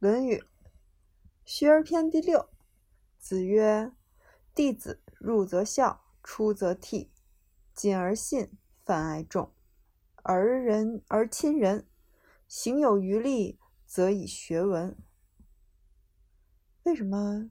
[0.00, 0.36] 论语·
[1.44, 2.48] 学而篇第六。
[3.18, 3.92] 子曰
[4.54, 7.10] ：“弟子入则孝，出则悌，
[7.74, 9.52] 谨而信，泛爱众，
[10.22, 11.86] 而人而亲仁，
[12.48, 14.96] 行有余力，则以学文。”
[16.84, 17.50] 为什么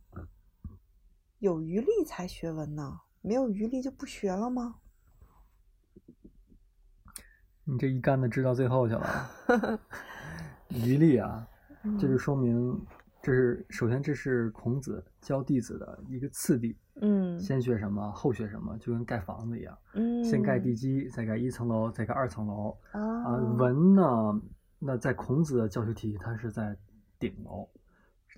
[1.38, 3.02] 有余力才学文呢？
[3.22, 4.80] 没有余力就不学了吗？
[7.66, 9.80] 你这一竿子支到最后去了。
[10.70, 11.48] 余力啊，
[11.98, 12.80] 这就说明
[13.22, 16.78] 这是首先这是孔子教弟子的一个次第。
[17.02, 22.78] 嗯先学什么，后学什么，就跟盖房子一样，嗯，先盖地基，再盖一层楼，再盖二层楼。
[22.92, 24.42] 啊，啊，文呢，
[24.80, 26.76] 那在孔子的教学体系，它是在
[27.18, 27.70] 顶楼，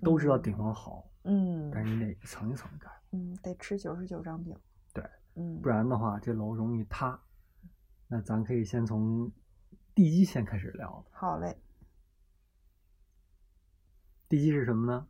[0.04, 4.56] 都知道顶楼好，嗯但是你得一层一层盖，嗯，得吃九十九张饼。
[4.94, 5.04] 对，
[5.36, 7.20] 嗯，不然的话这楼容易塌。
[8.08, 9.32] 那咱可以先从
[9.96, 11.04] 地基先开始聊。
[11.10, 11.58] 好嘞。
[14.32, 15.06] 地基是什么呢？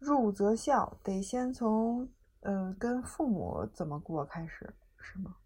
[0.00, 5.36] 入则孝，得先从呃跟父母怎么过开始，是吗？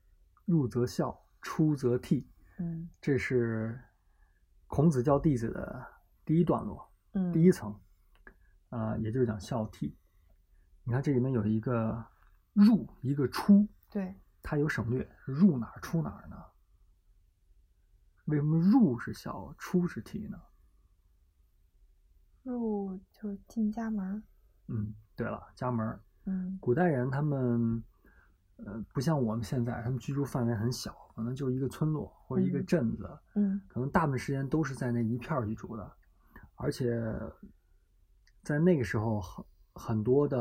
[0.47, 2.25] 入则孝，出则悌，
[2.56, 3.79] 嗯这是
[4.67, 5.87] 孔子教弟子的
[6.25, 7.79] 第一段落，嗯，第一层，
[8.71, 9.95] 呃，也就是讲孝悌。
[10.84, 12.03] 你看这里面有一个
[12.55, 16.37] 入，一个出，对，它有省略，入哪儿出哪儿呢？
[18.25, 20.41] 为什么入是孝，出是悌呢？
[22.53, 24.23] 入就是进家门。
[24.69, 25.99] 嗯，对了，家门。
[26.25, 27.83] 嗯古代人他们，
[28.57, 35.93] 呃，不像我们现在，他们居住范围很小，可能就一个村落或者一个嗯镇子，嗯可能大部分时间都是在那一片儿居住的，
[36.57, 37.01] 而且
[38.43, 40.39] 在那个时候很很多的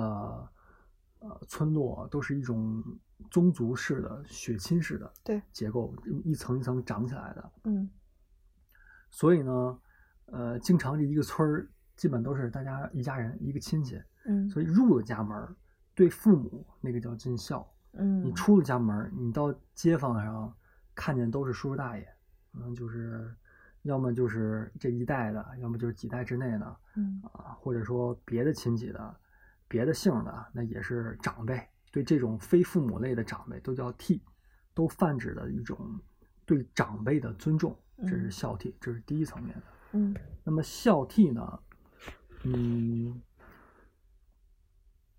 [1.19, 2.83] 呃村落都是一种
[3.29, 7.87] 宗族式的血亲式的对结构，一层一层长起来的，嗯
[9.11, 9.79] 所以呢，
[10.25, 15.55] 呃，经常这一个村儿基本都是大家一家人一个亲戚，嗯，所以入了家门，
[15.93, 17.65] 对父母那个叫尽孝。
[17.97, 20.53] 嗯你出了家门，你到街坊上
[20.93, 22.05] 看见都是叔叔大爷，
[22.53, 23.33] 嗯，就是
[23.83, 29.15] 要么就是这一代的，要么就是几代之内的嗯啊，或者说别的亲戚的、
[29.67, 31.65] 别的姓的，那也是长辈。
[31.91, 34.21] 对这种非父母类的长辈都叫替，
[34.73, 35.77] 都泛指的一种
[36.45, 39.63] 对长辈的尊重，这是嗯孝悌，这是第一层面的。
[39.93, 41.57] 嗯那么孝悌呢，
[42.45, 43.21] 嗯，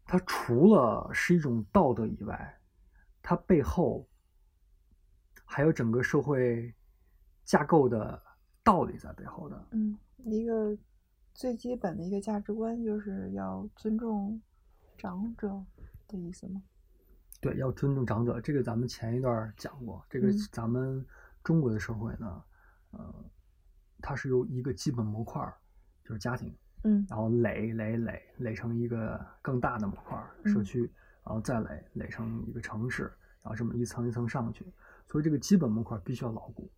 [0.04, 2.60] 它除了是一种道德以外，
[3.20, 4.08] 它背后
[5.44, 6.74] 还有整个社会
[7.44, 8.22] 架构的
[8.62, 9.66] 道理在背后的。
[9.72, 10.76] 嗯，一个
[11.34, 14.40] 最基本的一个价值观就是要尊重
[14.96, 15.64] 长者
[16.06, 16.62] 的意思吗？
[17.40, 20.04] 对，要尊重长者，这个咱们前一段讲过。
[20.08, 21.04] 这个嗯咱们
[21.44, 22.44] 中国的社会呢，
[22.92, 23.14] 呃，
[24.00, 25.42] 它是由一个基本模块，
[26.02, 30.90] 就是家庭，嗯然后垒垒垒垒成一个更大的模块儿社嗯区，
[31.24, 33.02] 然后再垒垒成一个城市，
[33.42, 34.72] 然后这么一层一层上去，
[35.06, 36.70] 所以这个基本模块必须要牢固。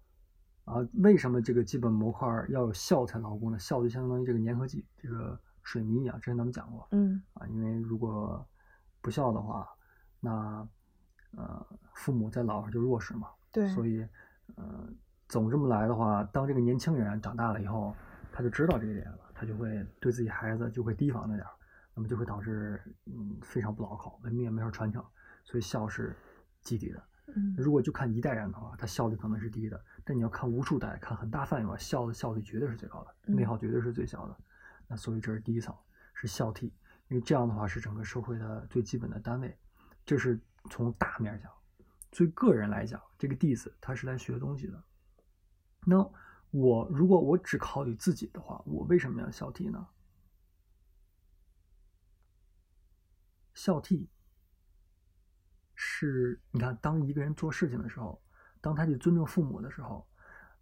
[0.64, 3.58] 啊，为什么这个基本模块要有效才牢固呢？
[3.58, 7.46] 效就相当于这个粘合剂，这个水泥一样，之前咱们讲过嗯啊。
[7.46, 8.46] 因为如果
[9.00, 9.66] 不孝的话，
[10.20, 10.68] 那
[11.36, 14.06] 呃父母在老时就弱势嘛，对，所以
[14.56, 14.88] 呃
[15.26, 17.94] 总这么来的话，当这个年轻人长大了以后，
[18.30, 21.50] 他就知道这一点了，他就会对自己孩子就会提防着点儿，
[21.94, 25.04] 那么就会导致嗯非常不牢靠，文明也没法传承，
[25.44, 26.16] 所以孝是
[26.62, 27.00] 基底的。
[27.36, 34.36] 嗯如果就看一代人的话，他效率可能是低的，但你要看无数代，看很大范围，孝的效率绝对是最高的，内嗯耗绝对是最小的。
[34.88, 35.72] 那所以这是第一层，
[36.14, 36.64] 是孝悌，
[37.08, 39.56] 因为这样的话是整个社会的最基本的单位，
[40.04, 41.52] 这是从大面讲。
[42.10, 44.82] 对个人来讲，这个弟子他是来学东西的。
[45.84, 46.10] 那
[46.50, 49.86] 我如果我只考虑自己的话，我为什么要孝悌呢？
[53.54, 54.06] 孝悌
[55.74, 58.20] 是你看，当一个人做事情的时候，
[58.60, 60.08] 当他去尊重父母的时候，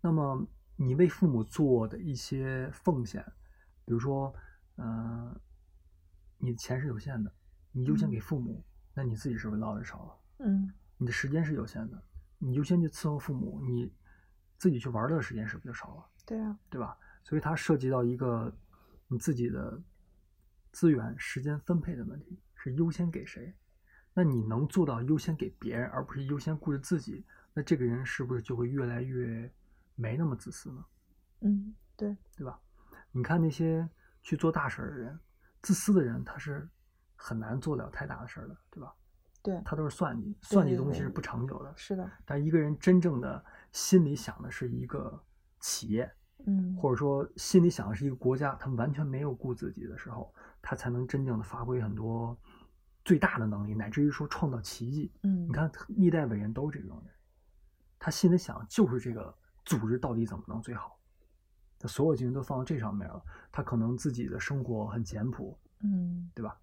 [0.01, 3.25] 那么你为父母做的一些奉献，
[3.85, 4.35] 比如说，
[4.77, 5.41] 呃，
[6.39, 7.33] 你的钱是有限的，
[7.71, 10.19] 你优先给父母，那你自己是不是捞的少了？
[10.39, 12.03] 嗯你的时间是有限的，
[12.39, 13.93] 你优先去伺候父母，你
[14.59, 16.07] 自己去玩乐的时间是不是就少了？
[16.25, 16.97] 对啊，对吧？
[17.23, 18.53] 所以它涉及到一个
[19.09, 19.81] 你自己的
[20.73, 23.55] 资源、时间分配的问题，是优先给谁？
[24.13, 29.53] 那你能做到优先给别人，而不是优先顾着自己，那这个人是不是就会越来越
[29.95, 30.85] 没那么自私呢？
[31.41, 32.59] 嗯对，对吧？
[33.13, 33.89] 你看那些
[34.23, 35.19] 去做大事的人，
[35.63, 36.69] 自私的人，他是
[37.15, 38.95] 很难做了太大的事儿的，对吧？
[39.47, 41.73] 对，他都是算计，算计东西是不长久的。
[41.77, 45.23] 是的，但一个人真正的心里想的是一个
[45.61, 46.13] 企业，
[46.47, 52.37] 嗯，或者说心里想的是一个国家，他完全没有顾自己的时候，他才能真正的发挥很多
[53.05, 55.13] 最大的能力，乃至于说创造奇迹。
[55.23, 57.15] 嗯，你看历代伟人都是这种人，
[57.99, 59.33] 他心里想就是这个
[59.65, 60.99] 组织到底怎么能最好，
[61.79, 63.23] 他所有精力都放到这上面了，
[63.53, 66.59] 他可能自己的生活很简朴，嗯对吧？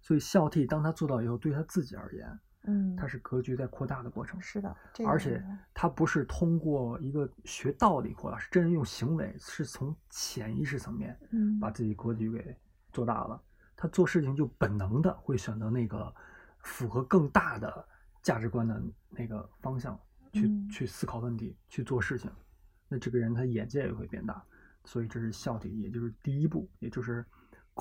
[0.00, 4.40] 所以孝悌，当他做到以后，对他自己而言，嗯，他是格局在扩大的过程。
[4.40, 5.42] 是的，这个而且
[5.74, 12.56] 他不是通过一个学道理扩大，是真人用行为，是从潜意识层面嗯把自己格局给
[12.92, 13.40] 做大了。
[13.76, 16.14] 他做事情就本能的会选择那个
[16.58, 17.88] 符合更大的
[18.22, 19.98] 价值观的那个方向
[20.32, 22.30] 去、嗯去思考问题，去做事情。
[22.88, 24.44] 那这个人他眼界也会变大，
[24.84, 27.24] 所以这是孝悌，也就是第一步，也就是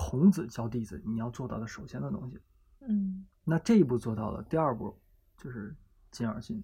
[0.02, 2.40] 孔子教弟子你要做到的首先的东西。
[2.88, 4.98] 嗯那这一步做到了，第二步
[5.36, 5.76] 就是
[6.10, 6.64] 谨而信。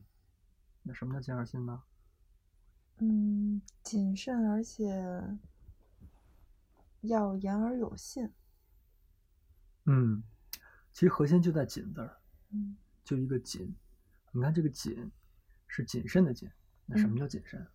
[0.83, 1.83] 那什么叫谨而信呢？
[2.99, 5.21] 嗯，谨慎而且
[7.01, 8.31] 要言而有信。
[9.83, 10.23] 嗯，
[10.93, 12.17] 其实核心就在“谨”字儿，
[12.51, 13.75] 嗯就一个谨。
[14.31, 15.11] 你看这个“谨”
[15.67, 16.49] 是谨慎的“谨”，
[16.87, 17.67] 那什么嗯叫谨慎？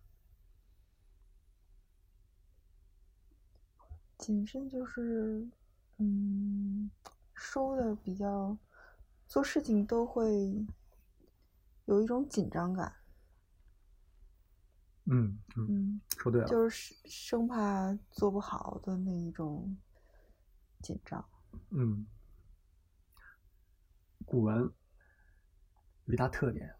[4.21, 5.49] 谨慎就是，
[5.97, 6.91] 嗯，
[7.33, 8.55] 收的比较，
[9.27, 10.63] 做事情都会
[11.85, 12.93] 有一种紧张感，
[15.05, 16.47] 嗯嗯，嗯，说对了。
[16.47, 19.75] 就是生生怕做不好的那一种
[20.83, 21.25] 紧张。
[21.71, 22.05] 嗯，
[24.23, 24.71] 古文
[26.05, 26.75] 有一大特点，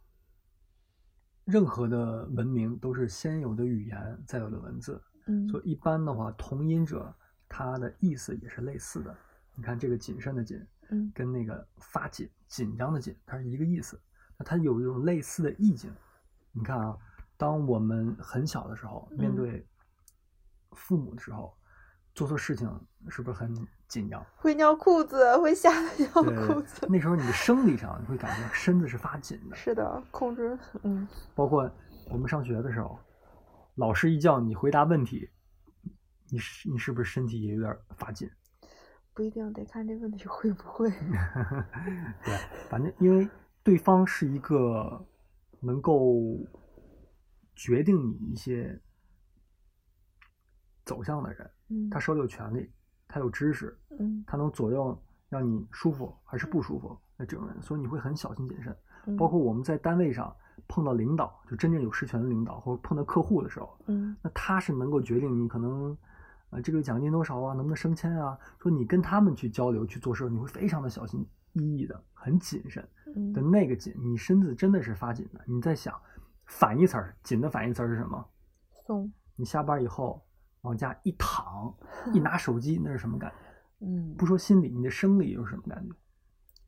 [1.46, 5.02] 任何的文明都是先有的语言，再有的文字。
[5.26, 7.16] 嗯所以一般的话，同音者
[7.54, 9.14] 它的意思也是类似的。
[9.56, 14.00] 你看这个谨慎的谨，嗯跟那个发紧、紧张的紧，它是一个意思。
[14.38, 15.94] 那它有一种类似的意境。
[16.54, 16.98] 你看啊，
[17.36, 19.68] 当我们很小的时候，面嗯对
[20.72, 21.54] 父母的时候，
[22.16, 22.68] 做错事情
[23.10, 23.54] 是不是很
[23.88, 24.26] 紧张？
[24.38, 26.10] 会尿裤子，会吓得尿
[26.48, 31.06] 裤子。，那时候你的生理上你会感觉身子是发紧的，是的，控制，嗯
[31.36, 31.70] 包括
[32.10, 32.98] 我们上学的时候，
[33.76, 35.30] 老师一叫你回答问题，
[36.32, 38.30] 你是你是不是身体也有点发紧？
[39.14, 40.90] 不一定得看这问题会不会。
[42.24, 42.38] 对，
[42.70, 43.30] 反正因为
[43.62, 45.06] 对方是一个
[45.60, 46.38] 能够
[47.54, 48.82] 决定你一些
[50.86, 52.72] 走向的人，嗯，他手里有权利，
[53.10, 56.98] 他有知识，嗯他能左右让你舒服还是不舒服。
[57.18, 58.76] 那这种人，所以你会很小心谨慎。
[59.06, 60.34] 嗯，包括我们在单位上
[60.70, 65.96] 碰到领导，就真正有实权的领导，或者碰到客户的时候，嗯那他是能够决定你可能，
[66.52, 68.38] 呃，这个奖金多少啊，能不能升迁啊？
[68.60, 75.42] 说你跟他们去交流去做事，你会非常的小心翼翼的，很谨慎嗯的那个紧，你身子真的是发紧的。
[75.46, 76.00] 你在想
[76.46, 78.26] 反义词儿，紧的反义词儿是什么？
[78.86, 80.24] 松，你下班以后
[80.62, 81.74] 往家一躺，
[82.14, 83.36] 一拿手机，那是什么感觉？
[83.88, 85.96] 嗯，不说心理，你的生理又是什么感觉？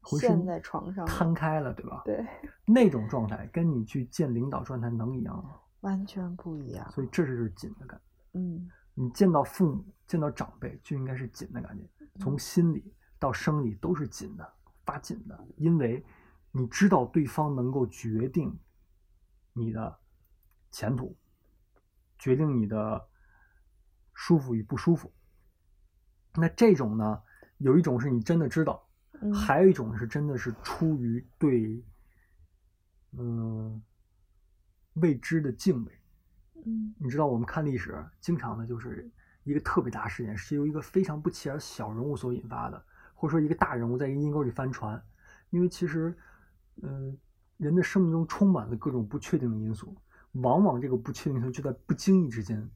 [0.02, 2.02] 浑身陷在床上摊开了，对吧？
[2.04, 2.26] 对，
[2.66, 5.56] 那种状态跟你去见领导状态能一样吗？
[5.82, 6.90] 完全不一样。
[6.92, 8.40] 所以这就是紧的感觉。
[8.40, 14.54] 嗯你见到父母、见到长辈就应该是紧的感觉，从心理到生理都是紧的、
[14.86, 16.06] 发紧的，因为
[16.52, 18.56] 你知道对方能够决定
[19.54, 20.00] 你的
[20.70, 21.18] 前途，
[22.20, 23.10] 决定你的
[24.14, 25.12] 舒服与不舒服。
[26.36, 27.24] 那这种呢，
[27.58, 28.88] 有一种是你真的知道，
[29.22, 31.84] 嗯，还有一种是真的是出于对
[33.18, 33.82] 嗯
[34.94, 36.00] 未知的敬畏。
[36.66, 39.10] 嗯你知道，我们看历史，经常的就是
[39.44, 45.02] 一个特别大事件是由一个非常不起眼的小人物所引发的，或者说一个大人物在一个阴沟里翻船。
[45.50, 46.18] 因为其实，
[46.82, 47.18] 嗯、
[47.58, 49.96] 人的生命中充满了各种不确定的因素，
[50.32, 52.70] 往往这个不确定性就在不经意之间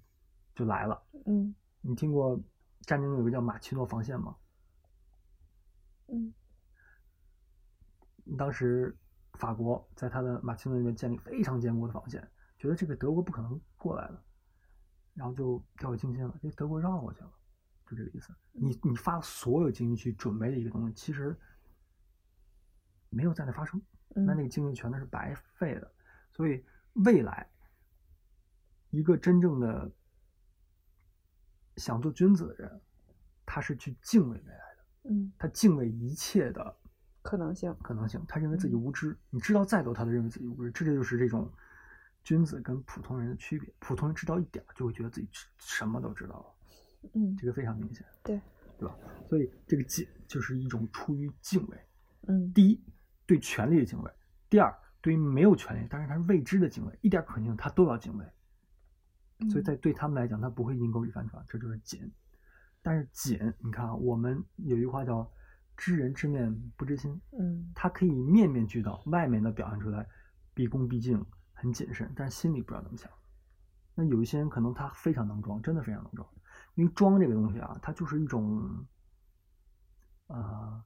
[0.53, 1.01] 就来了。
[1.25, 2.39] 嗯你听过
[2.82, 4.36] 战争中有个叫马奇诺防线吗？
[6.08, 6.34] 嗯
[8.38, 8.96] 当时
[9.34, 14.24] 法国在他的马奇诺那边建立非常坚固的防线，觉得这个德国不可能过来了，
[15.14, 17.32] 然后就掉以轻心了，这德国绕过去了，
[17.86, 18.34] 就这个意思。
[18.52, 21.38] 你你发所有精力去准备的一个东西，其实
[23.10, 23.82] 没有在那发生，
[24.16, 25.92] 嗯，那那个精力全都是白费的。
[26.32, 26.64] 所以
[27.06, 27.50] 未来
[28.90, 29.92] 一个真正的
[31.76, 32.82] 想做君子的人，
[33.46, 36.76] 他是去敬畏未来的，嗯他敬畏一切的
[37.22, 37.76] 可能性。
[37.84, 41.52] 可能性，他认为自己嗯无知，你知道再多，他都认为自己无知，这就是这种
[42.28, 43.74] 君子跟普通人的区别。
[43.80, 45.30] 普通人知道一点儿，就会觉得自己
[45.60, 48.38] 什么都知道了，嗯这个非常明显，对，
[48.78, 48.98] 对吧？
[49.30, 51.78] 所以这个敬就是一种出于敬畏，
[52.28, 52.84] 嗯第一
[53.26, 54.12] 对权力的敬畏，
[54.50, 58.26] 第二对于没有权力但是他是未知的敬畏，一点可能性他都要敬畏。
[59.50, 62.12] 所以嗯在对他们来讲，他不会阴沟里翻船，这就是谨。
[62.82, 65.32] 但是谨，你看啊，我们有一句话叫
[65.78, 70.06] “知人知面不知心”，嗯他可以面面俱到，外面的表现出来
[70.54, 71.26] 毕恭毕敬，
[71.58, 73.12] 很谨慎，但心里不知道怎么想。
[73.96, 76.28] 那有一些人可能他非常能装，真的非常能装，
[76.76, 78.86] 因为装这个东西啊，它就是一种，
[80.28, 80.84] 呃，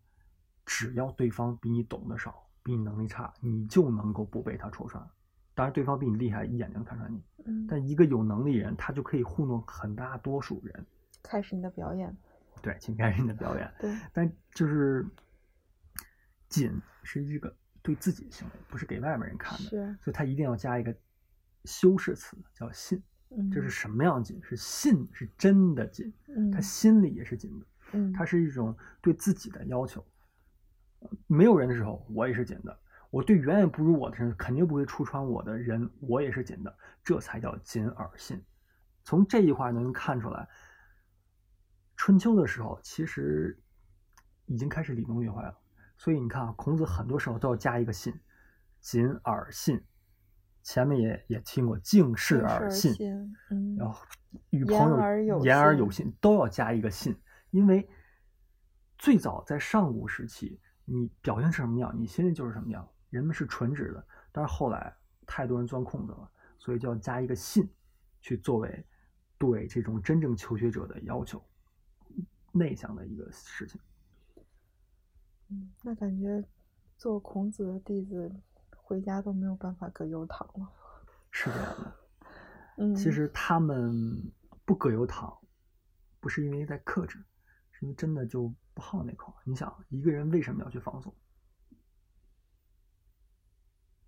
[0.66, 5.06] 只要对方比你懂得少，比你能力差，你就能够不被他戳穿。
[5.54, 7.22] 当然，对方比你厉害，一眼就能看穿你。
[7.46, 10.86] 嗯，但一个有能力人，他就可以糊弄很大多数人。
[11.22, 12.16] 开始你的表演，
[12.62, 13.74] 对，请开始你的表演。
[13.78, 15.06] 对，但就是
[16.48, 19.70] 谨是一个对自己的行为，不是给外面人看的，
[20.04, 20.96] 所以他一定要加一个
[21.66, 23.02] 修饰词，叫信。
[23.34, 24.42] 嗯，这是什么样的谨？
[24.44, 30.06] 是信，是真的紧，嗯，他心里也是紧的，嗯，它是一种对自己的要求。
[31.00, 32.78] 呃没有人的时候，我也是紧的；
[33.10, 36.78] 我对远远不如我的人，肯定不会戳穿我的人，我也是紧的。
[37.04, 38.44] 这才叫紧而信。
[39.04, 40.48] 从这句话能看出来，
[41.96, 43.58] 春秋的时候其实
[44.46, 45.58] 已经开始礼崩乐坏了。
[46.01, 48.12] 所以你看啊，孔子很多时候都要加一个信，
[48.79, 49.79] 谨而信。
[50.63, 52.91] 前面也也听过敬事而信，
[53.77, 54.03] 然后
[54.50, 57.15] 与朋言友而言而有信，都要加一个信，
[57.51, 57.88] 因为
[58.98, 64.03] 最早在上古时期，你表现成什么样，你心里就是什么样，人们是纯直的。
[64.31, 64.91] 但是后来
[65.27, 67.72] 太多人钻空子了，所以就要加一个信，
[68.22, 68.84] 去作为
[69.38, 71.39] 对这种真正求学者的要求，
[72.51, 73.79] 内向的一个事情。
[75.51, 76.41] 嗯，那感觉
[76.98, 78.31] 做孔子的弟子，
[78.77, 80.72] 回家都没有办法葛优躺了。
[81.29, 81.96] 是这样的，
[82.77, 84.31] 嗯，其实他们
[84.65, 85.38] 不葛优躺，
[86.22, 87.24] 不是因为在克制，
[87.72, 89.34] 是因为真的就不好那口。
[89.43, 91.13] 你想，一个人为什么要去放松？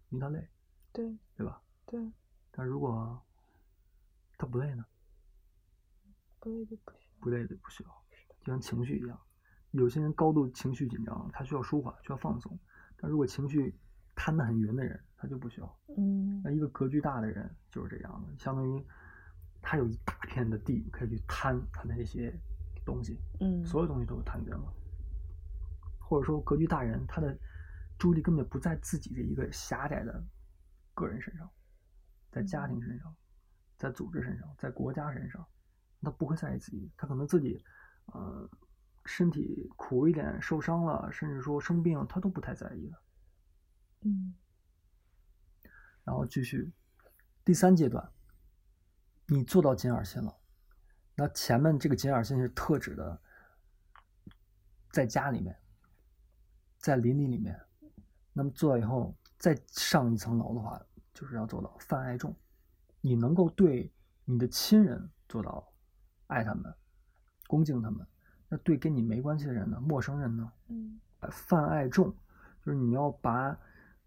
[0.09, 0.47] 因为他累，
[0.93, 1.61] 对对吧？
[1.85, 2.11] 对，
[2.51, 3.21] 但如果
[4.37, 4.85] 他不累呢？
[6.39, 7.09] 不累就不行。
[7.19, 8.03] 不累就不需要，
[8.41, 9.19] 就像情绪一样，
[9.73, 12.51] 有些人高度情绪紧张，他需要舒缓，需要放松；
[12.97, 13.75] 但如果情绪
[14.15, 15.79] 摊得很匀的人，他就不需要。
[15.97, 18.85] 嗯那一个格局大的人就是这样的，相当于
[19.61, 22.33] 他有一大片的地可以去摊他的这些
[22.85, 24.73] 东西，嗯，所有东西都有摊匀了。
[25.99, 27.35] 或者说，格局大人他的
[27.97, 30.23] 注意力根本不在自己的一个狭窄的
[30.93, 31.49] 个人身上，
[32.29, 33.15] 在家庭身上，
[33.77, 35.43] 在组织身上，在国家身上，
[36.01, 37.63] 他不会在意自己，他可能自己，
[38.07, 38.47] 呃，
[39.05, 42.97] 身体苦一点，受伤了，甚至说生病，他都不太在意的。
[44.01, 44.33] 嗯。
[46.03, 46.71] 然后继续，
[47.45, 48.11] 第三阶段，
[49.27, 50.37] 你做到紧耳心了，
[51.15, 53.21] 那前面这个紧耳心是特指的，
[54.91, 55.57] 在家里面，
[56.77, 57.57] 在邻里里面，
[58.33, 60.81] 那么做到以后，再上一层楼的话，
[61.13, 62.35] 就是要做到泛爱众，
[62.99, 63.89] 你能够对
[64.25, 65.71] 你的亲人做到
[66.27, 66.75] 爱他们，
[67.47, 68.05] 恭敬他们，
[68.53, 72.15] 那对跟你没关系的人呢，陌生人呢，嗯呃泛爱众，
[72.63, 73.57] 就是你要把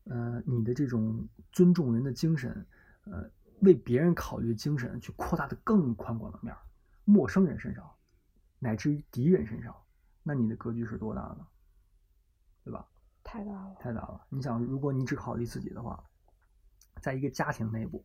[0.05, 2.65] 呃你的这种尊重人的精神，
[3.07, 3.29] 呃
[3.63, 6.61] 为别人考虑的精神去扩大的更宽广的面儿，
[7.05, 7.91] 陌生人身上，
[8.61, 9.75] 乃至于敌人身上，
[10.23, 11.45] 那你的格局是多大呢？
[12.63, 12.87] 对吧？
[13.25, 13.75] 太大了。
[13.81, 14.25] 太大了。
[14.29, 16.01] 你想，如果你只考虑自己的话，
[17.03, 18.05] 在一个家庭内部，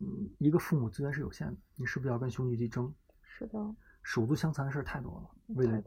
[0.00, 2.92] 嗯，一个父母资源是有限的，你是不是要跟兄弟去争？
[3.22, 3.74] 是的，
[4.04, 5.82] 手足相残的事儿太多了，为了。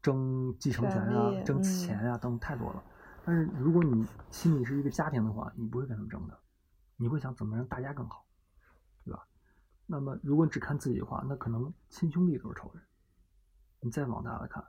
[0.00, 2.82] 争继承权权啊、争嗯钱啊等太多了。
[3.24, 6.40] 但是如果你心里是一个家庭的话，你不会跟他们争的，
[6.96, 8.24] 你会想怎么让大家更好，
[9.04, 9.26] 对吧？
[9.86, 12.82] 那么如果你只看自己的话，那可能亲兄弟都是仇人。
[13.80, 14.64] 你再往大了看，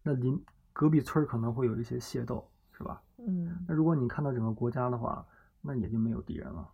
[0.00, 0.42] 那邻
[0.72, 3.02] 隔壁村儿可能会有一些械斗，是吧？
[3.18, 5.26] 嗯那如果你看到整个国家的话，
[5.60, 6.72] 那也就没有敌人了。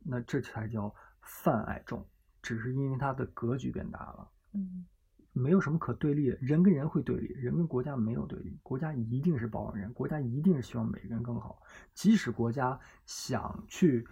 [0.00, 0.92] 那这才叫
[1.22, 2.04] 泛爱众，
[2.42, 4.30] 只是因为它的格局变大了。
[4.54, 4.86] 嗯
[5.34, 11.62] 没有什么可对立的，人跟人会对立，人跟国家没有对立，国家一定是包容人，国家一定是希望每个人更好，
[11.94, 12.76] 即使国家
[13.06, 14.04] 想去，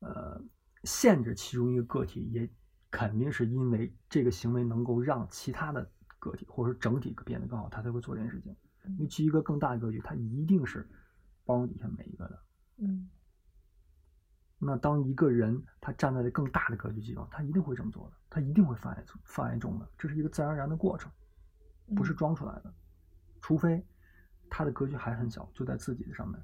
[0.00, 0.38] 呃，
[0.84, 2.46] 限制其中一个个体，也
[2.90, 8.54] 肯定是因为这个行为能够让其他的个体或者说整体变得更好，他才会做这件事情。
[8.84, 10.86] 因为嗯基于一个更大的格局，它一定是
[11.46, 12.42] 包容底下每一个的。
[12.76, 13.08] 嗯
[14.60, 21.10] 那当一个人他站在了更大的格局地方，他一定会这么做的，他一定会犯爱犯爱众的，这是一个自然而然的过程，
[21.94, 22.16] 不是嗯。
[22.16, 22.74] 装出来的。
[23.40, 23.86] 除非
[24.50, 26.42] 他的格局还很小，就在自己的上面，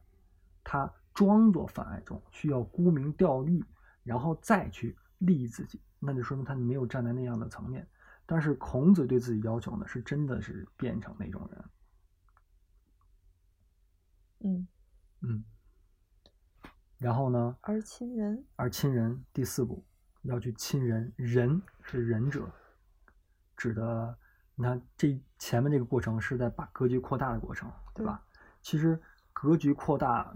[0.62, 3.64] 他装作犯爱众，需要沽名钓誉，
[4.04, 7.86] 然后再去利益自己，那就说明他没有站在那样的层面。
[8.26, 11.64] 但是孔子对自己要求呢，是真的是变成那种人，
[14.44, 14.68] 嗯。
[15.26, 15.42] 嗯，
[17.04, 19.84] 然后呢，而亲人，而亲人，第四步
[20.22, 22.50] 要去亲人，仁是仁者，
[23.58, 24.16] 指的
[24.54, 28.24] 你看这前面这个过程是在把格局扩大的过程，对吧？
[28.62, 28.98] 其实
[29.34, 30.34] 格局扩大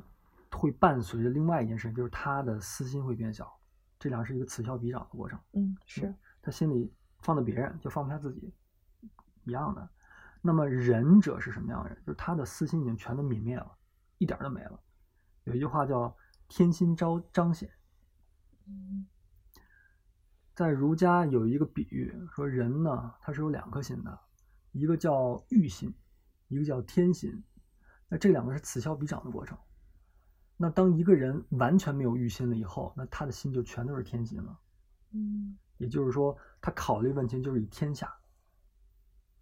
[0.51, 3.51] 会伴随着另外一件事情，就是他的私心会变小，
[3.99, 5.41] 这俩是一个此消彼长的过程。
[5.55, 8.53] 嗯，是他心里放在别人，就放不下自己，
[9.45, 9.89] 一样的。
[10.43, 11.99] 那么仁者是什么样的人？
[12.05, 13.75] 就是他的私心已经全都泯灭了，
[14.19, 14.79] 一点都没了。
[15.45, 16.15] 有一句话叫
[16.49, 17.71] “天心昭彰显”。
[20.55, 24.19] 在儒家有一个比喻，说人呢，他是有两颗心的，
[24.73, 25.95] 一个叫欲心，
[26.49, 27.45] 一个叫天心。
[28.09, 29.57] 那这两个是此消彼长的过程。
[30.57, 34.59] 那当一个人完全没有欲心了以后，那他的心就全都是天心了。
[35.12, 38.12] 嗯，也就是说，他考虑问题就是以天下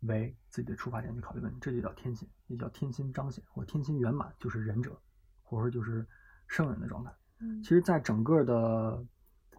[0.00, 5.00] 为自己的出发点去考虑问题，这就叫天心，也叫天心彰显或天心圆满，就是仁者，
[5.42, 6.06] 或者说就是
[6.46, 7.12] 圣人的状态。
[7.40, 8.96] 嗯其实，在整个的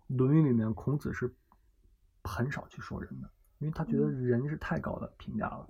[0.18, 1.32] 《论语》里面，孔子是
[2.24, 3.30] 很少去说人的，
[3.60, 5.68] 因为他觉得嗯人是太高的评价了。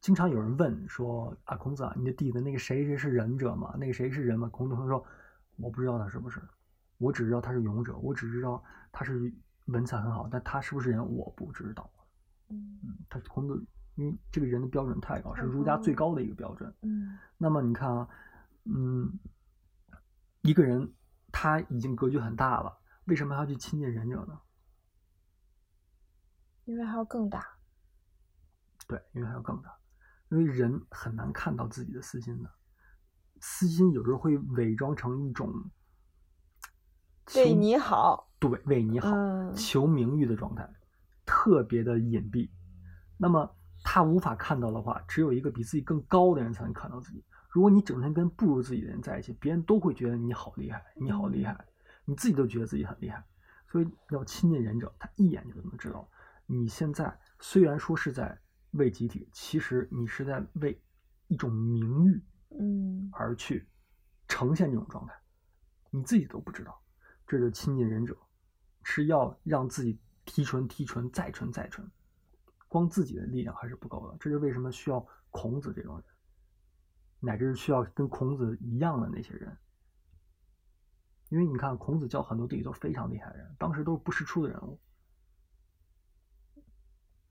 [0.00, 3.74] 经常有人问说：“啊，孔子啊，你的弟子那个谁谁是仁者吗？
[3.78, 5.04] 那个谁是人吗？”孔子会说
[5.56, 6.40] ：“我不知道他是不是，
[6.98, 9.32] 我只知道他是勇者，我只知道他是
[9.64, 11.90] 文采很好，但他是不是人我不知道。”
[12.50, 16.72] 嗯嗯，他孔子因为这个人的标准太高，是儒家最高的一个标准。
[16.82, 18.08] 嗯那么你看啊，
[18.64, 19.10] 嗯，
[20.46, 20.94] 一个人
[21.32, 24.40] 他已经格局很大了，为什么还要去亲近忍者呢？
[26.64, 27.44] 因为还要更大。
[28.86, 29.76] 对，因为还要更大，
[30.28, 32.50] 因为人很难看到自己的私心的，
[33.40, 35.52] 私心有时候会伪装成一种
[37.34, 40.72] 为你好，对为你好、嗯求名誉的状态，
[41.24, 42.48] 特别的隐蔽。
[43.16, 47.24] 那么他无法看到的话，只有一个比自己更高的人才能看到自己。
[47.56, 51.58] 如果你整天跟不如自己的人在一起，别人都会觉得你好厉害，你好厉害，
[52.04, 53.24] 你自己都觉得自己很厉害。
[53.66, 56.06] 所以要亲近仁者，他一眼就能知道
[56.44, 58.38] 你现在虽然说是在
[58.72, 60.78] 为集体，其实你是在为
[61.28, 62.22] 一种名誉
[62.60, 63.66] 嗯而去
[64.28, 65.14] 呈现这种状态，
[65.90, 66.78] 你自己都不知道，
[67.26, 68.14] 这就是亲近仁者，
[68.82, 71.90] 是要让自己提纯、提纯、再纯、再纯，
[72.68, 74.16] 光自己的力量还是不够的。
[74.20, 76.04] 这是为什么需要孔子这种人，
[77.20, 79.56] 乃至需要跟孔子一样的那些人。
[81.28, 84.78] 因为你看，孔子教很多弟子都非常厉害的人，当时都是不识出的人物，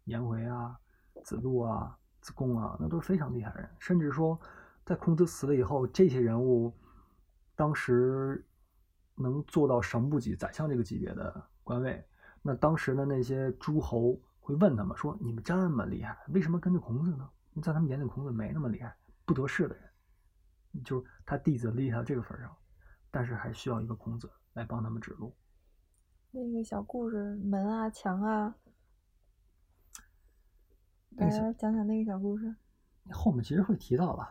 [0.04, 0.78] 颜回啊、
[1.24, 3.70] 子路啊、子贡啊，那都是非常厉害人。
[3.80, 4.38] 甚至说，
[4.84, 6.76] 在孔子死了以后，这些人物
[7.56, 8.46] 当时
[9.16, 12.06] 能做到省部级、宰相这个级别的官位，
[12.42, 17.30] 那当时的那些诸侯会问他们说：“你们这么厉害，为什么跟着孔子呢？”
[17.64, 18.94] 在他们眼里，孔子没那么厉害，
[19.26, 22.56] 不得势的人，就是他弟子厉害到这个份儿上，
[23.12, 25.36] 但是还需要一个孔子来帮他们指路。
[26.32, 28.56] 那个小故事，门啊墙啊，
[31.10, 32.54] 那个小来讲讲那个小故事。
[33.12, 34.28] 后面其实会提到了，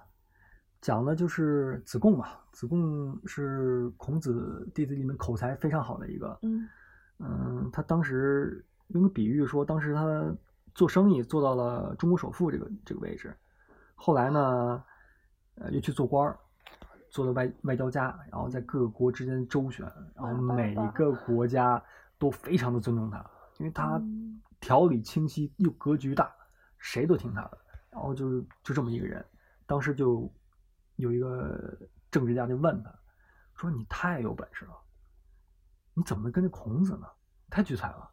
[0.80, 2.28] 讲的就是子贡嘛。
[2.52, 6.38] 子贡是孔子弟子里面口才非常好的一个。
[6.42, 6.68] 嗯
[7.18, 10.36] 嗯，他当时用个比喻说，当时他
[10.74, 13.34] 做生意做到了中国首富这个这个位置，
[13.94, 14.84] 后来呢，
[15.56, 16.38] 呃，又去做官儿，
[17.10, 21.82] 做了外外交家，然后在各个国之间周旋，然后每一个国家
[22.18, 23.18] 都非常的尊重他，
[23.58, 26.34] 因为他嗯条理清晰又格局大，
[26.78, 27.58] 谁都听他的。
[27.90, 29.24] 然后就就这么一个人，
[29.66, 30.28] 当时就
[30.96, 31.78] 有一个
[32.10, 32.92] 政治家就问他，
[33.54, 34.72] 说：“你太有本事了，
[35.94, 37.06] 你怎么能跟着孔子呢？
[37.48, 38.10] 太屈才了。”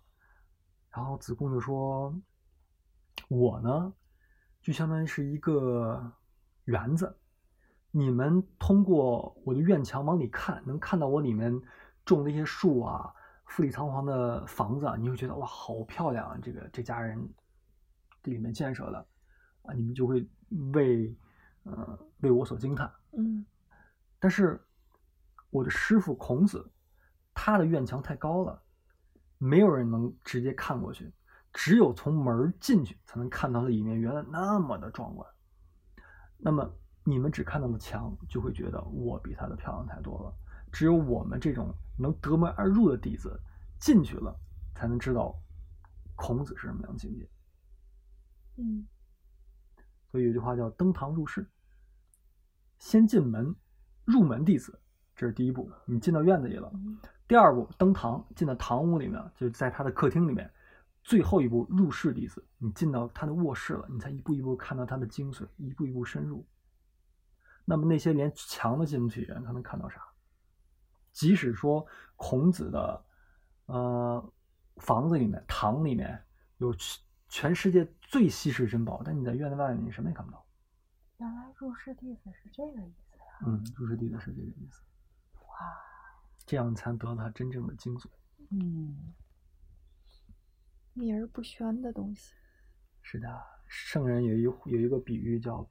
[0.94, 2.14] 然后子贡就说
[3.28, 3.92] ：“我呢，
[4.62, 6.12] 就相当于是一个
[6.66, 7.18] 园子，
[7.90, 11.60] 你们通过我的院墙往里看，能看到我里面
[12.06, 13.12] 种的一些树啊，
[13.46, 16.38] 富丽堂皇的房子啊，你会觉得哇，好漂亮啊！
[16.42, 17.28] 这个这家人
[18.22, 19.06] 这里面建设的
[19.64, 20.26] 啊，你们就会
[20.74, 21.18] 为
[21.64, 22.92] 呃为我所惊叹。
[23.14, 23.46] 嗯
[24.20, 24.64] 但是
[25.50, 26.72] 我的师傅孔子，
[27.34, 28.62] 他的院墙太高了，
[29.40, 31.12] 没有人能直接看过去，
[31.54, 35.28] 只有从门儿进去才能看到里面原来那么的壮观。
[36.38, 36.70] 那么
[37.04, 40.34] 你们只看到了墙，就会觉得我比他的漂亮太多了。
[40.72, 43.38] 只有我们这种能得门而入的弟子
[43.80, 44.34] 进去了，
[44.74, 45.36] 才能知道
[46.16, 47.30] 孔子是什么样的境界。
[48.58, 48.88] 嗯
[50.12, 51.50] 所以有句话叫“登堂入室”，
[52.80, 53.56] 先进门，
[54.06, 54.80] 入门弟子，
[55.16, 56.72] 这是第一步，你进到院子里了。
[56.74, 60.52] 嗯第二步，登堂，进到堂屋里面，就是在他的客厅里面。
[61.04, 66.46] 最后一步，入室弟子，你进到他的卧室了，你才一步一步看到他的精髓，一步一步深入。
[67.66, 70.02] 那么那些连墙都进不去的人，他能看到啥？
[71.12, 71.86] 即使说
[72.16, 73.06] 孔子的
[73.66, 74.34] 呃
[74.78, 76.24] 房子里面、堂里面
[76.58, 80.46] 有全全世界最稀世珍宝，但你在院子外面你什么也看不到。
[81.18, 83.24] 原来入室弟子是这个意思呀！
[83.46, 84.82] 嗯，入室弟子是这个意思。
[85.36, 85.44] 哇，
[86.46, 88.08] 这样才能得到他真正的精髓。
[88.50, 89.14] 嗯，
[90.94, 92.34] 秘而不宣的东西。
[93.02, 93.28] 是的，
[93.68, 95.68] 圣人有一有一个比喻叫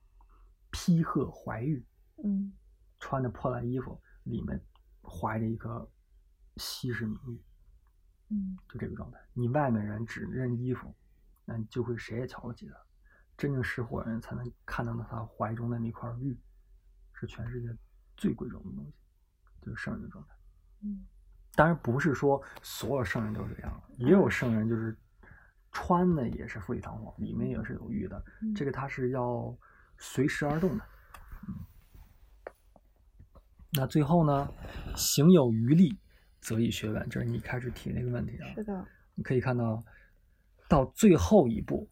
[0.70, 1.84] 披鹤怀玉，
[2.24, 2.52] 嗯
[2.98, 4.60] 穿着破烂衣服，里面
[5.02, 5.90] 怀着一颗
[6.56, 7.42] 稀世名玉，
[8.28, 9.18] 嗯就这个状态。
[9.32, 10.94] 你外面人只认衣服，
[11.44, 12.74] 那你就会谁也瞧不起他。
[13.36, 16.38] 真正识货人才能看到他怀中的那块玉，
[17.14, 17.68] 是全世界
[18.16, 18.92] 最贵重的东西，
[19.62, 20.34] 就是圣人的状态。
[20.82, 21.06] 嗯
[21.56, 24.96] 当然不是说所有圣人都是这样，也有圣人就是
[25.72, 29.56] 穿的也是富丽堂皇，里面也是有玉的，嗯，这个它是要
[29.98, 30.84] 随时而动的。
[31.46, 31.54] 嗯，
[33.72, 34.52] 那最后呢，
[34.96, 35.98] 行有余力，
[36.40, 38.48] 则以学问，这是你开始提那个问题啊。
[38.54, 39.82] 是的，你可以看到，
[40.68, 41.88] 到最后一步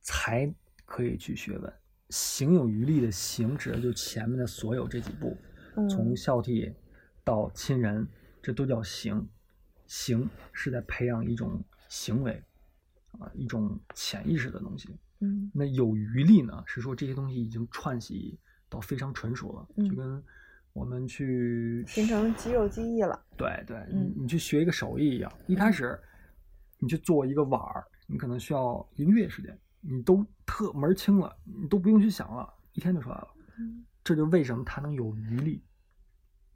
[0.00, 0.52] 才
[0.84, 1.72] 可以去学问。
[2.10, 5.36] 行有余力的行，指的就前面的所有这几步，
[5.76, 6.74] 嗯从孝悌
[7.24, 8.06] 到亲人，
[8.42, 9.28] 这都叫行。
[9.86, 12.42] 行是在培养一种行为，
[13.18, 14.88] 啊，一种潜意识的东西。
[15.20, 20.22] 嗯那有余力呢，是说这些东西已经串习到非常纯熟了，嗯就跟
[20.72, 23.24] 我们去形成肌肉记忆了。
[23.36, 25.96] 对对，嗯你你去学一个手艺一样，一开始
[26.78, 33.28] 你去做一个碗儿，你可能需要一个月时间，你都特门儿清了，你都不用去想了，一天就出来了。
[33.58, 35.62] 嗯这就为什么它能有余力，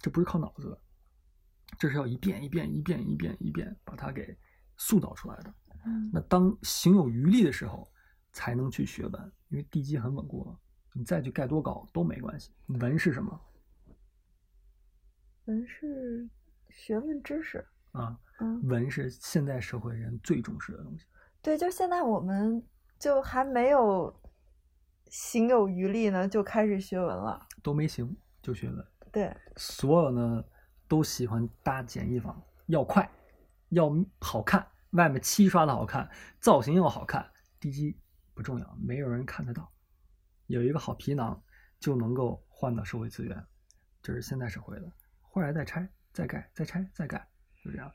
[0.00, 0.80] 这不是靠脑子的，
[1.78, 4.36] 这是要一遍一遍一遍一遍一遍把它给
[4.76, 5.54] 塑造出来的。
[5.86, 7.88] 嗯那当行有余力的时候，
[8.32, 10.58] 才能去学文，因为地基很稳固了，
[10.92, 12.50] 你再去盖多高都没关系。
[12.66, 13.40] 文是什么
[15.44, 16.28] 文是
[16.70, 17.64] 学问知识。
[17.92, 18.18] 啊？
[18.40, 21.06] 嗯，文是现在社会人最重视的东西。
[21.40, 22.62] 对，就现在我们
[22.98, 24.14] 就还没有
[25.08, 27.46] 行有余力呢，就开始学文了。
[27.62, 30.44] 都没行就学文，对，所有呢
[30.86, 33.10] 都喜欢搭简易房，要快，
[33.70, 37.98] 要好看，外面漆刷的好看，造型又好看，地基
[38.34, 39.72] 不重要，没有人看得到。
[40.46, 41.42] 有一个好皮囊
[41.78, 43.46] 就能够换到社会资源，
[44.02, 44.92] 这是现代社会的。
[45.20, 47.28] 后来再拆，再盖，再拆，再盖，
[47.62, 47.92] 就这样。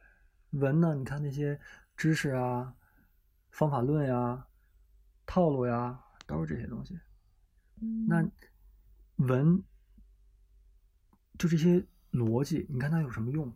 [0.51, 1.60] 文呢，你看那些
[1.95, 2.75] 知识啊、
[3.51, 4.45] 方法论呀、
[5.25, 6.99] 套路呀，都是这些东西。
[7.80, 8.30] 嗯那
[9.25, 9.63] 文
[11.39, 13.51] 就这些逻辑，你看它有什么用？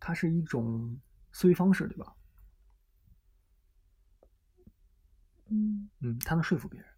[0.00, 0.98] 它是一种
[1.30, 2.16] 思维方式，对吧？
[5.46, 6.88] 嗯嗯，它能说服别人。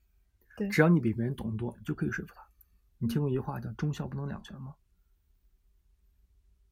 [0.56, 2.46] 对只要你比别人懂得多，你就可以说服他。
[2.98, 4.76] 你听过一句话叫“忠孝不能两全”吗？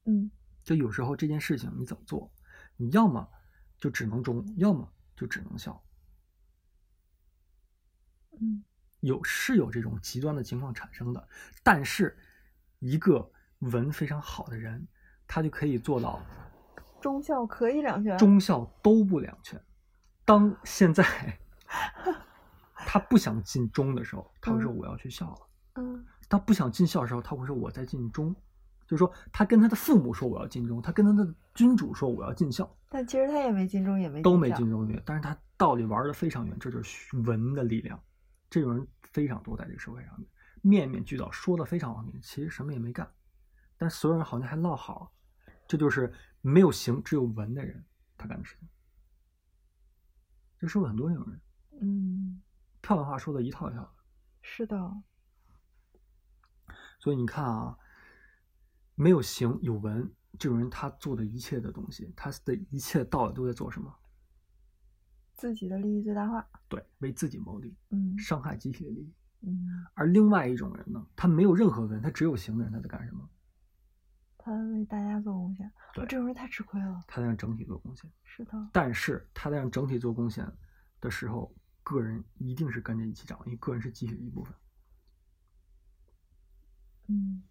[0.05, 0.31] 嗯
[0.63, 2.31] 就有时候这件事情你怎么做，
[2.77, 3.27] 你要么
[3.77, 5.83] 就只能忠，要么就只能孝。
[8.39, 8.63] 嗯
[8.99, 11.27] 有是有这种极端的情况产生的，
[11.63, 12.15] 但是
[12.77, 14.87] 一个文非常好的人，
[15.33, 16.21] 他就可以做到
[16.99, 18.17] 忠孝可以两全。
[18.17, 19.57] 忠孝都不两全。
[20.25, 21.05] 当现在
[22.75, 25.37] 他不想尽忠的时候，他会说嗯我要去孝了；
[25.75, 28.35] 嗯他不想尽孝的时候，他会说我在尽忠。
[28.87, 37.97] 就是说，他跟他的父母说我要尽忠，他跟他的君主说我要尽孝，但其实他也没尽忠，也没都没尽忠对，但是他道理玩的非常远，这就是文的力量。
[38.49, 40.27] 这种人非常多在这个社会上面，
[40.61, 43.09] 面面俱到，说的非常好听，其实什么也没干，
[43.77, 45.09] 但所有人好像还落好，
[45.71, 47.81] 这就是没有行只有文的人
[48.17, 48.67] 他干的事情。
[50.59, 51.41] 这社会很多这种人，
[51.79, 52.41] 嗯，
[52.81, 53.91] 漂亮话说的一套一套的，
[54.41, 55.01] 是的，
[56.99, 57.77] 所以你看啊，
[58.95, 63.97] 没有行有文，这种人他做的一切的东西，他的一切道理都在做什么？
[65.35, 66.45] 自己的利益最大化。
[66.67, 69.13] 对，为自己谋利，嗯伤害集体的利益。
[69.39, 73.29] 嗯，而另外一种人呢，他没有任何文，他只有行的人，他在干什么？
[74.43, 77.03] 他为大家做贡献，对哦，这种人太吃亏了。
[77.07, 78.09] 他在让整体做贡献。
[78.23, 80.45] 是的，但是他在让整体做贡献
[80.99, 84.53] 的时候，个人一定是跟着一起涨，因为个人是集体的一部分。
[87.07, 87.43] 嗯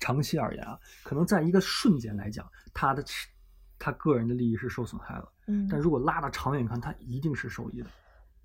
[0.00, 3.04] 长期而言啊，可能在一个瞬间来讲，他的
[3.78, 7.90] 他个人的利益是受损害了，嗯，但如果拉到长远看，他一定是受益的。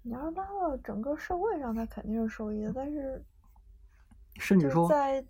[0.02, 3.24] 你要是拉到整个社会上，他肯定是受益的，但是
[4.36, 5.26] 甚至说，在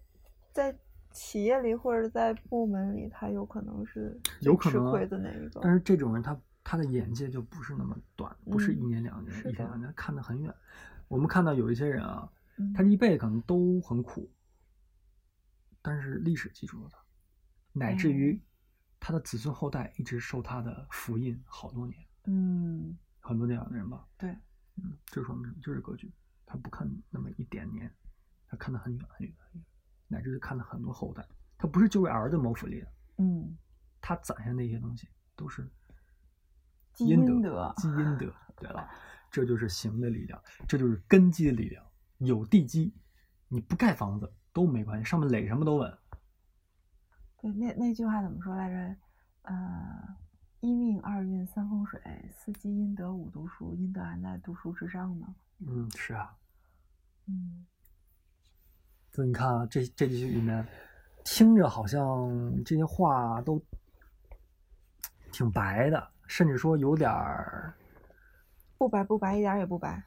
[0.56, 0.74] 在
[1.12, 5.60] 企业里或者在部门里，他有可能是吃有可能吃亏的那一个。
[5.62, 10.56] 但是这种人他他的眼界就不是那么短，不是一嗯年两年、一天两年，看得很远。
[11.10, 14.32] 我们看到有一些人啊，嗯他这一辈子可能都很苦，
[15.82, 16.98] 但是历史记住了他，
[17.74, 18.42] 乃至于
[18.98, 22.00] 他的子孙后代一直受他的福音好多年。
[22.28, 24.30] 嗯，很多这样的人吧，对，
[24.78, 25.54] 嗯，这说明？
[25.60, 26.10] 就是格局，
[26.46, 27.94] 他不看那么一点年，
[28.48, 29.66] 他看得很远很远很远，
[30.08, 31.26] 乃至于看了很多后代，
[31.58, 32.88] 他不是就为儿子谋福利的，
[33.18, 33.58] 嗯，
[34.02, 35.70] 他攒下那些东西都是
[36.94, 38.34] 积阴阴德积阴德。
[38.58, 38.90] 对了，
[39.30, 41.86] 这就是行的力量，这就是根基的力量。
[42.20, 42.96] 有地基，
[43.50, 45.98] 你不盖房子都没关系，上面垒什么都稳。
[47.42, 48.96] 对，那那句话怎么说来着？
[49.42, 50.18] 呃，
[50.62, 55.36] 一命二运三风水，四积阴德五读书，阴德还在读书之上呢。
[55.60, 56.34] 嗯，是啊。
[57.28, 57.66] 嗯，
[59.16, 60.68] 所以你看啊，这这句里面，
[61.24, 62.30] 听着好像
[62.66, 63.64] 这些话都
[65.32, 67.74] 挺白的，甚至说有点儿
[68.78, 70.04] 不白不白，一点儿也不白。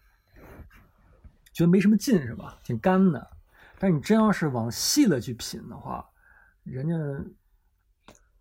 [1.55, 2.59] 觉得没什么劲是吧？
[2.63, 3.31] 挺干的。
[3.79, 6.07] 但是你真要是往细了去品的话，
[6.65, 6.95] 人家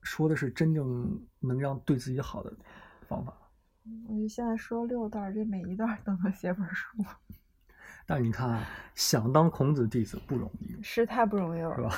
[0.01, 2.53] 说的是真正能让对自己好的
[3.07, 3.33] 方法。
[4.09, 6.97] 我就现在说六段，这每一段都能写本书，
[8.07, 11.75] 但你看啊，想当孔子弟子不容易，是太不容易了。
[11.75, 11.95] 是吧？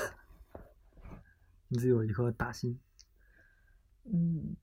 [1.69, 2.77] 你自己有一颗大心，
[4.11, 4.55] 嗯，